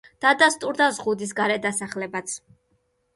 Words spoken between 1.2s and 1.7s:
გარე